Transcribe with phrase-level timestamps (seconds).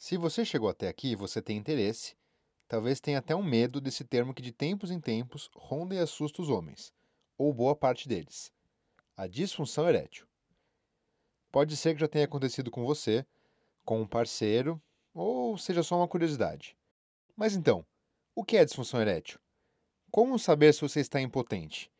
[0.00, 2.16] Se você chegou até aqui e você tem interesse,
[2.66, 6.40] talvez tenha até um medo desse termo que de tempos em tempos ronda e assusta
[6.40, 6.90] os homens,
[7.36, 8.50] ou boa parte deles:
[9.14, 10.26] a disfunção erétil.
[11.52, 13.26] Pode ser que já tenha acontecido com você,
[13.84, 14.80] com um parceiro,
[15.12, 16.74] ou seja só uma curiosidade.
[17.36, 17.84] Mas então,
[18.34, 19.38] o que é disfunção erétil?
[20.10, 21.92] Como saber se você está impotente?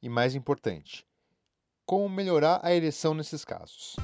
[0.00, 1.06] E mais importante,
[1.84, 3.94] como melhorar a ereção nesses casos?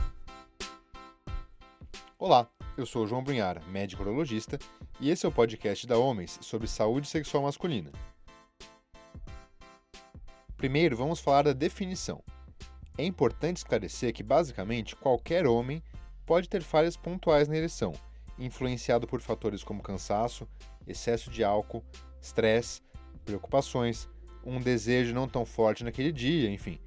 [2.18, 4.56] Olá, eu sou o João Brunhara, médico urologista,
[5.00, 7.90] e esse é o podcast da Homens sobre saúde sexual masculina.
[10.56, 12.22] Primeiro, vamos falar da definição.
[12.96, 15.82] É importante esclarecer que, basicamente, qualquer homem
[16.24, 17.92] pode ter falhas pontuais na ereção,
[18.38, 20.48] influenciado por fatores como cansaço,
[20.86, 21.84] excesso de álcool,
[22.22, 22.80] estresse,
[23.24, 24.08] preocupações,
[24.44, 26.78] um desejo não tão forte naquele dia, enfim.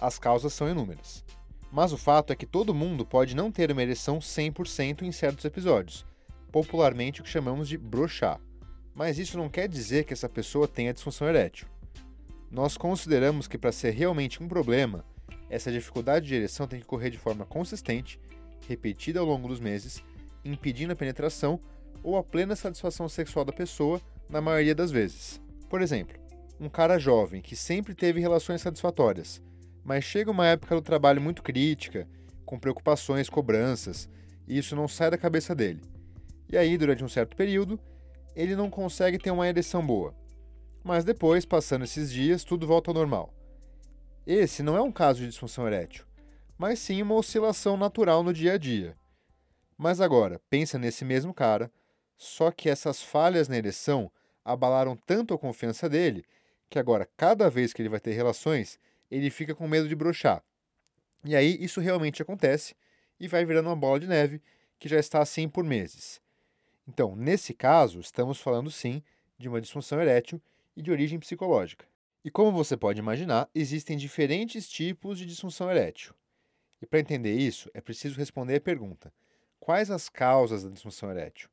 [0.00, 1.24] As causas são inúmeras.
[1.72, 5.44] Mas o fato é que todo mundo pode não ter uma ereção 100% em certos
[5.44, 6.06] episódios,
[6.50, 8.40] popularmente o que chamamos de brochar.
[8.94, 11.68] Mas isso não quer dizer que essa pessoa tenha disfunção erétil.
[12.50, 15.04] Nós consideramos que para ser realmente um problema,
[15.50, 18.18] essa dificuldade de ereção tem que ocorrer de forma consistente,
[18.68, 20.02] repetida ao longo dos meses,
[20.44, 21.60] impedindo a penetração
[22.02, 25.40] ou a plena satisfação sexual da pessoa na maioria das vezes.
[25.68, 26.16] Por exemplo,
[26.58, 29.42] um cara jovem que sempre teve relações satisfatórias,
[29.86, 32.08] mas chega uma época do trabalho muito crítica,
[32.44, 34.08] com preocupações, cobranças,
[34.44, 35.80] e isso não sai da cabeça dele.
[36.48, 37.78] E aí, durante um certo período,
[38.34, 40.12] ele não consegue ter uma ereção boa.
[40.82, 43.32] Mas depois, passando esses dias, tudo volta ao normal.
[44.26, 46.04] Esse não é um caso de disfunção erétil,
[46.58, 48.96] mas sim uma oscilação natural no dia a dia.
[49.78, 51.70] Mas agora, pensa nesse mesmo cara,
[52.16, 54.10] só que essas falhas na ereção
[54.44, 56.24] abalaram tanto a confiança dele
[56.68, 60.42] que agora, cada vez que ele vai ter relações, ele fica com medo de brochar.
[61.24, 62.74] E aí isso realmente acontece
[63.18, 64.40] e vai virando uma bola de neve
[64.78, 66.20] que já está assim por meses.
[66.86, 69.02] Então, nesse caso, estamos falando sim
[69.38, 70.40] de uma disfunção erétil
[70.76, 71.86] e de origem psicológica.
[72.24, 76.14] E como você pode imaginar, existem diferentes tipos de disfunção erétil.
[76.80, 79.12] E para entender isso, é preciso responder a pergunta:
[79.58, 81.48] quais as causas da disfunção erétil?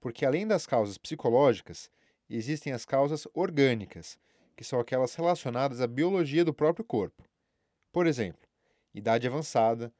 [0.00, 1.90] Porque além das causas psicológicas,
[2.28, 4.18] existem as causas orgânicas,
[4.56, 7.22] que são aquelas relacionadas à biologia do próprio corpo.
[7.92, 8.48] Por exemplo,
[8.94, 9.92] idade avançada,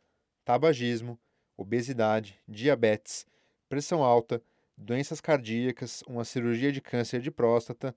[0.45, 1.19] tabagismo,
[1.57, 3.27] obesidade, diabetes,
[3.69, 4.43] pressão alta,
[4.77, 7.95] doenças cardíacas, uma cirurgia de câncer de próstata,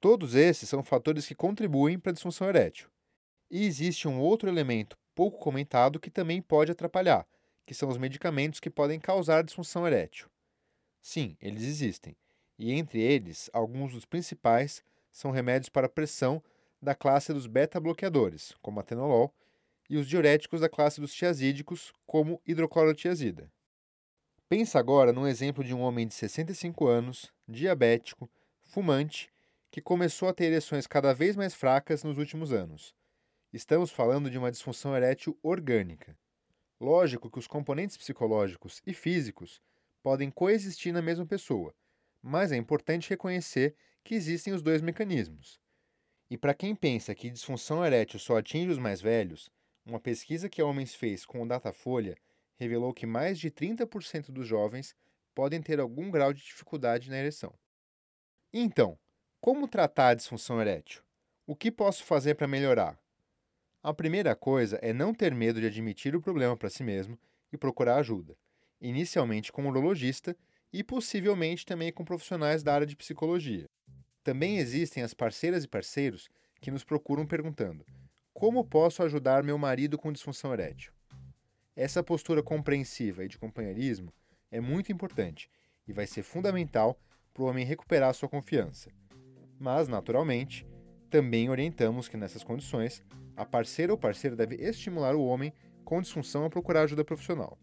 [0.00, 2.88] todos esses são fatores que contribuem para a disfunção erétil.
[3.50, 7.26] E existe um outro elemento pouco comentado que também pode atrapalhar,
[7.66, 10.28] que são os medicamentos que podem causar disfunção erétil.
[11.00, 12.16] Sim, eles existem,
[12.58, 14.82] e entre eles, alguns dos principais
[15.18, 16.40] são remédios para pressão
[16.80, 19.34] da classe dos beta-bloqueadores, como atenolol,
[19.90, 23.50] e os diuréticos da classe dos tiazídicos, como hidroclorotiazida.
[24.48, 28.30] Pensa agora num exemplo de um homem de 65 anos, diabético,
[28.62, 29.28] fumante,
[29.72, 32.94] que começou a ter ereções cada vez mais fracas nos últimos anos.
[33.52, 36.16] Estamos falando de uma disfunção erétil orgânica.
[36.80, 39.60] Lógico que os componentes psicológicos e físicos
[40.00, 41.74] podem coexistir na mesma pessoa,
[42.22, 43.74] mas é importante reconhecer
[44.04, 45.60] que existem os dois mecanismos.
[46.30, 49.50] E para quem pensa que disfunção erétil só atinge os mais velhos,
[49.84, 52.16] uma pesquisa que a Homens fez com o Datafolha
[52.56, 54.94] revelou que mais de 30% dos jovens
[55.34, 57.54] podem ter algum grau de dificuldade na ereção.
[58.52, 58.98] Então,
[59.40, 61.02] como tratar a disfunção erétil?
[61.46, 62.98] O que posso fazer para melhorar?
[63.82, 67.18] A primeira coisa é não ter medo de admitir o problema para si mesmo
[67.52, 68.36] e procurar ajuda,
[68.80, 70.36] inicialmente com um urologista
[70.72, 73.66] e possivelmente também com profissionais da área de psicologia.
[74.28, 76.28] Também existem as parceiras e parceiros
[76.60, 77.82] que nos procuram perguntando:
[78.34, 80.92] como posso ajudar meu marido com disfunção erétil?
[81.74, 84.12] Essa postura compreensiva e de companheirismo
[84.50, 85.48] é muito importante
[85.86, 87.00] e vai ser fundamental
[87.32, 88.90] para o homem recuperar sua confiança.
[89.58, 90.66] Mas, naturalmente,
[91.08, 93.02] também orientamos que nessas condições,
[93.34, 95.54] a parceira ou parceiro deve estimular o homem
[95.86, 97.58] com disfunção a procurar ajuda profissional.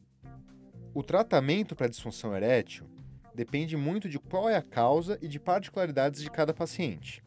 [0.96, 2.90] O tratamento para disfunção erétil
[3.36, 7.22] depende muito de qual é a causa e de particularidades de cada paciente.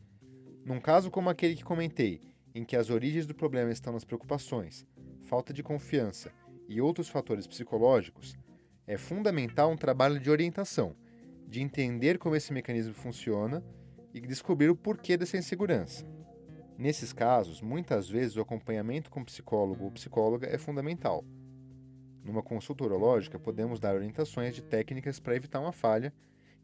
[0.64, 2.20] Num caso como aquele que comentei,
[2.55, 4.87] em que as origens do problema estão nas preocupações,
[5.25, 6.32] falta de confiança
[6.66, 8.37] e outros fatores psicológicos,
[8.87, 10.96] é fundamental um trabalho de orientação,
[11.46, 13.62] de entender como esse mecanismo funciona
[14.12, 16.06] e descobrir o porquê dessa insegurança.
[16.76, 21.25] Nesses casos, muitas vezes o acompanhamento com psicólogo ou psicóloga é fundamental
[22.28, 26.12] numa consulta urológica, podemos dar orientações de técnicas para evitar uma falha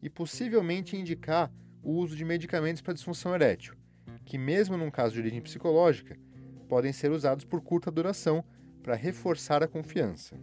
[0.02, 1.50] e possivelmente indicar
[1.82, 3.75] o uso de medicamentos para disfunção erétil,
[4.25, 6.16] que, mesmo num caso de origem psicológica,
[6.69, 8.44] podem ser usados por curta duração
[8.82, 10.37] para reforçar a confiança.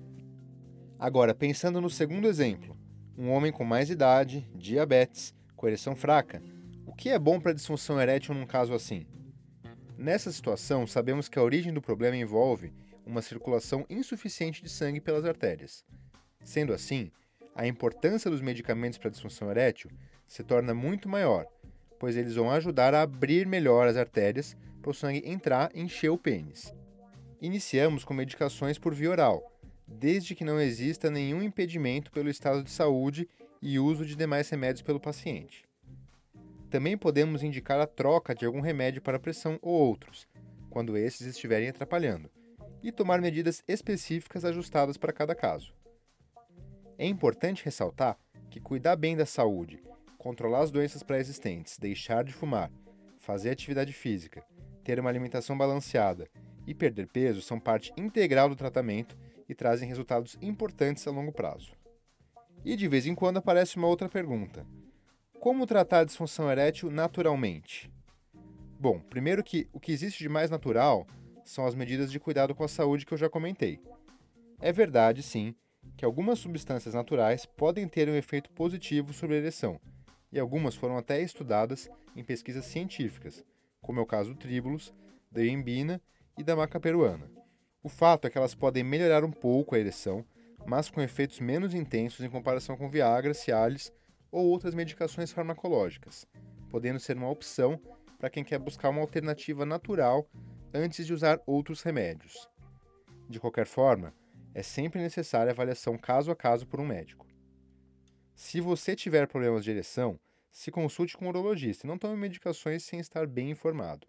[0.97, 2.75] Agora, pensando no segundo exemplo,
[3.17, 6.41] um homem com mais idade, diabetes, com ereção fraca.
[6.85, 9.05] O que é bom para disfunção erétil num caso assim?
[9.97, 12.73] Nessa situação, sabemos que a origem do problema envolve
[13.11, 15.83] uma circulação insuficiente de sangue pelas artérias.
[16.43, 17.11] Sendo assim,
[17.53, 19.91] a importância dos medicamentos para a disfunção erétil
[20.25, 21.45] se torna muito maior,
[21.99, 26.09] pois eles vão ajudar a abrir melhor as artérias para o sangue entrar e encher
[26.09, 26.73] o pênis.
[27.41, 29.51] Iniciamos com medicações por via oral,
[29.85, 33.27] desde que não exista nenhum impedimento pelo estado de saúde
[33.61, 35.65] e uso de demais remédios pelo paciente.
[36.69, 40.25] Também podemos indicar a troca de algum remédio para pressão ou outros,
[40.69, 42.31] quando esses estiverem atrapalhando,
[42.83, 45.73] e tomar medidas específicas ajustadas para cada caso.
[46.97, 48.17] É importante ressaltar
[48.49, 49.81] que cuidar bem da saúde,
[50.17, 52.71] controlar as doenças pré-existentes, deixar de fumar,
[53.19, 54.45] fazer atividade física,
[54.83, 56.27] ter uma alimentação balanceada
[56.67, 59.17] e perder peso são parte integral do tratamento
[59.47, 61.73] e trazem resultados importantes a longo prazo.
[62.63, 64.65] E de vez em quando aparece uma outra pergunta:
[65.39, 67.91] como tratar a disfunção erétil naturalmente?
[68.79, 71.07] Bom, primeiro que o que existe de mais natural
[71.51, 73.81] são as medidas de cuidado com a saúde que eu já comentei.
[74.61, 75.53] É verdade, sim,
[75.97, 79.77] que algumas substâncias naturais podem ter um efeito positivo sobre a ereção,
[80.31, 83.43] e algumas foram até estudadas em pesquisas científicas,
[83.81, 84.93] como é o caso do tríbulos,
[85.29, 86.01] da iembina
[86.37, 87.29] e da maca peruana.
[87.83, 90.23] O fato é que elas podem melhorar um pouco a ereção,
[90.65, 93.91] mas com efeitos menos intensos em comparação com Viagra, Cialis
[94.31, 96.25] ou outras medicações farmacológicas,
[96.69, 97.77] podendo ser uma opção
[98.17, 100.25] para quem quer buscar uma alternativa natural
[100.73, 102.49] antes de usar outros remédios.
[103.29, 104.13] De qualquer forma,
[104.53, 107.27] é sempre necessária avaliação caso a caso por um médico.
[108.35, 110.19] Se você tiver problemas de ereção,
[110.51, 114.07] se consulte com um urologista e não tome medicações sem estar bem informado.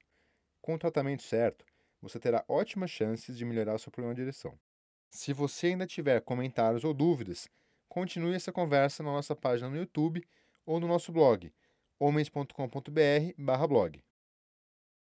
[0.61, 1.65] Com o tratamento certo,
[2.01, 4.59] você terá ótimas chances de melhorar seu problema de ereção.
[5.11, 7.49] Se você ainda tiver comentários ou dúvidas,
[7.89, 10.27] continue essa conversa na nossa página no YouTube
[10.65, 11.53] ou no nosso blog
[12.03, 14.03] homens.com.br/blog.